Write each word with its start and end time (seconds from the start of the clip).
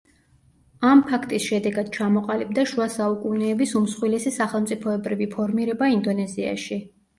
ამ 0.91 1.03
ფაქტის 1.09 1.45
შედეგად 1.51 1.91
ჩამოყალიბდა 1.97 2.65
შუა 2.73 2.89
საუკუნეების 2.95 3.75
უმსხვილესი 3.81 4.35
სახელმწიფოებრივი 4.41 5.31
ფორმირება 5.37 5.93
ინდონეზიაში. 6.01 6.83